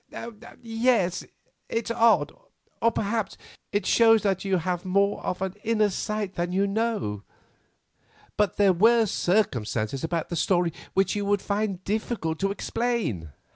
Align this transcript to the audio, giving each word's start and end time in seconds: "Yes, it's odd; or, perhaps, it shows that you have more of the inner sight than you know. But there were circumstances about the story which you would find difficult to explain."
"Yes, 0.63 1.23
it's 1.69 1.91
odd; 1.91 2.31
or, 2.81 2.91
perhaps, 2.91 3.37
it 3.71 3.85
shows 3.85 4.23
that 4.23 4.43
you 4.43 4.57
have 4.57 4.83
more 4.83 5.21
of 5.23 5.37
the 5.37 5.51
inner 5.63 5.91
sight 5.91 6.33
than 6.33 6.51
you 6.51 6.65
know. 6.65 7.21
But 8.35 8.57
there 8.57 8.73
were 8.73 9.05
circumstances 9.05 10.03
about 10.03 10.29
the 10.29 10.35
story 10.35 10.73
which 10.95 11.15
you 11.15 11.23
would 11.25 11.43
find 11.43 11.83
difficult 11.83 12.39
to 12.39 12.49
explain." 12.49 13.29